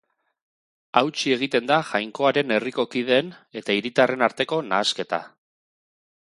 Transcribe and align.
Hautsi 1.01 1.33
egiten 1.35 1.67
da 1.73 1.77
Jainkoaren 1.91 2.55
Herriko 2.57 2.87
kideen 2.95 3.31
eta 3.63 3.77
hiritarren 3.77 4.27
arteko 4.31 4.63
nahasketa. 4.73 5.25